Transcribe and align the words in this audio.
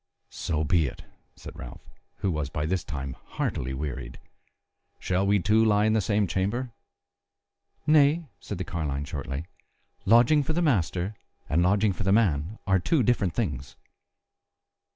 "So 0.31 0.63
be 0.63 0.87
it," 0.87 1.03
said 1.35 1.55
Ralph, 1.55 1.87
who 2.21 2.31
was 2.31 2.49
by 2.49 2.65
this 2.65 2.83
time 2.83 3.13
heartily 3.37 3.71
wearied, 3.71 4.19
"shall 4.97 5.27
we 5.27 5.37
two 5.37 5.63
lie 5.63 5.85
in 5.85 5.93
the 5.93 6.01
same 6.01 6.25
chamber?" 6.25 6.71
"Nay," 7.85 8.25
said 8.39 8.57
the 8.57 8.63
carline 8.63 9.05
shortly, 9.05 9.45
"lodging 10.07 10.41
for 10.41 10.53
the 10.53 10.61
master 10.63 11.13
and 11.47 11.61
lodging 11.61 11.93
for 11.93 12.01
the 12.01 12.11
man 12.11 12.57
are 12.65 12.79
two 12.79 13.03
different 13.03 13.35
things." 13.35 13.75